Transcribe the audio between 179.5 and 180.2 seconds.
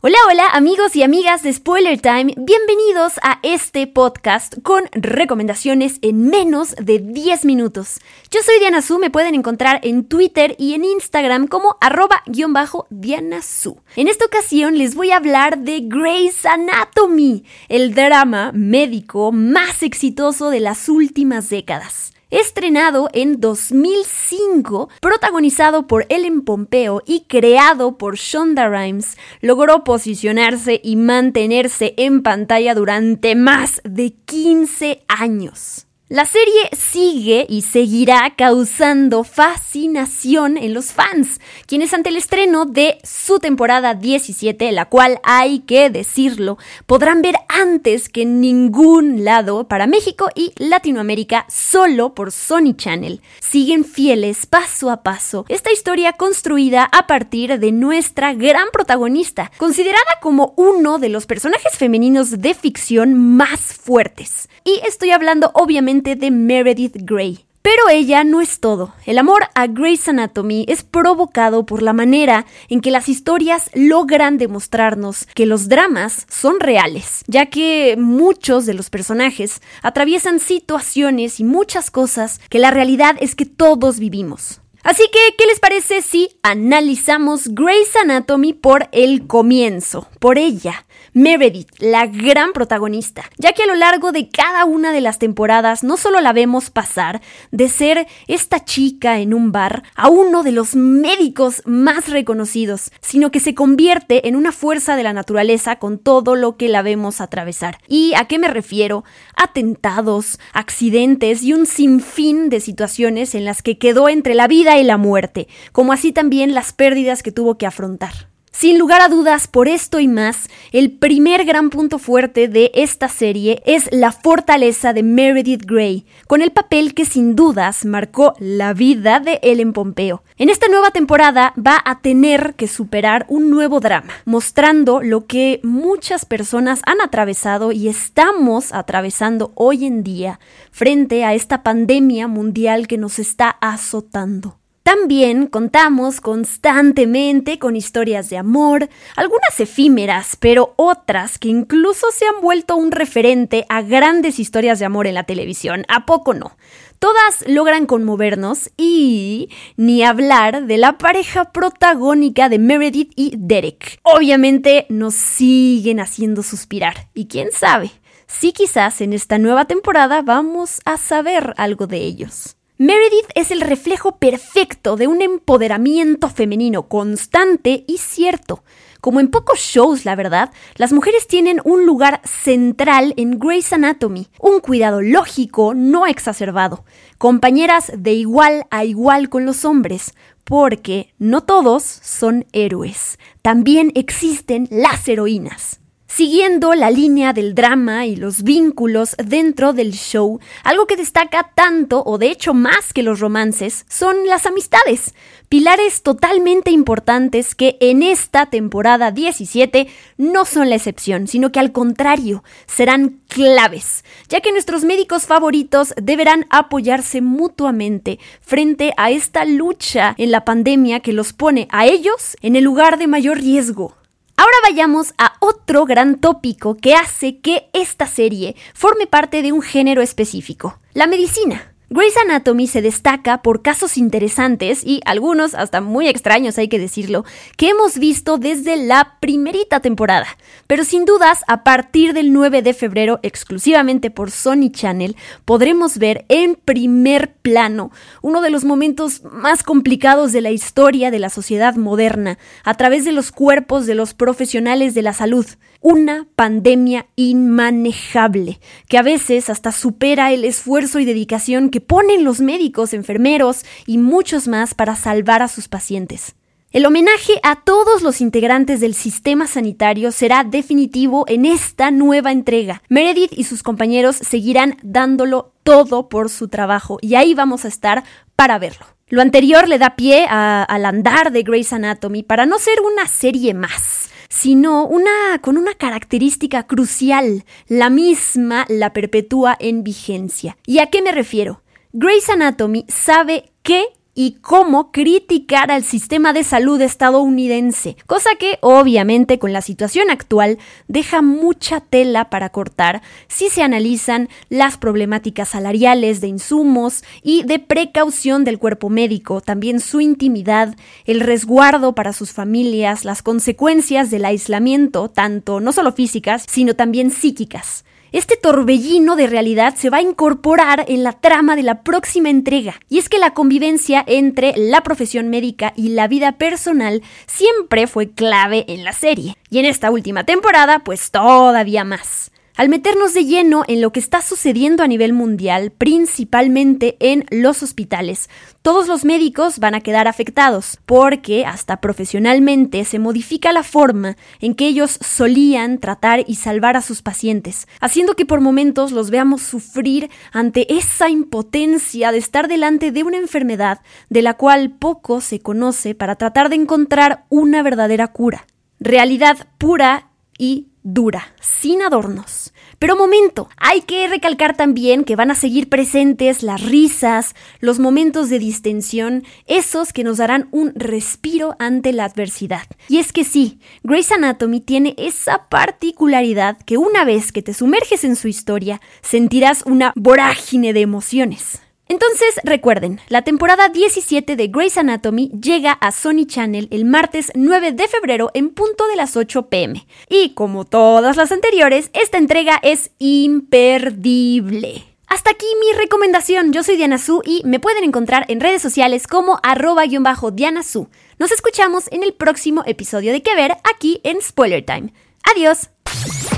shows, la